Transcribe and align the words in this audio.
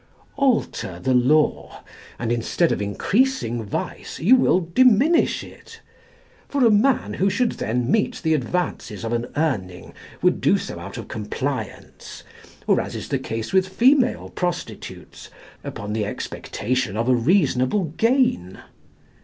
Alter 0.37 0.99
the 0.99 1.13
law, 1.13 1.83
and 2.17 2.31
instead 2.31 2.71
of 2.71 2.81
increasing 2.81 3.63
vice, 3.63 4.17
you 4.19 4.35
will 4.35 4.59
diminish 4.73 5.43
it; 5.43 5.79
for 6.49 6.65
a 6.65 6.71
man 6.71 7.13
who 7.13 7.29
should 7.29 7.51
then 7.51 7.91
meet 7.91 8.19
the 8.23 8.33
advances 8.33 9.05
of 9.05 9.13
an 9.13 9.27
Urning, 9.35 9.93
would 10.23 10.41
do 10.41 10.57
so 10.57 10.79
out 10.79 10.97
of 10.97 11.07
compliance, 11.07 12.23
or, 12.65 12.81
as 12.81 12.95
is 12.95 13.09
the 13.09 13.19
case 13.19 13.53
with 13.53 13.69
female 13.69 14.29
prostitutes, 14.29 15.29
upon 15.63 15.93
the 15.93 16.03
expectation 16.05 16.97
of 16.97 17.07
a 17.07 17.13
reasonable 17.13 17.83
gain. 17.97 18.59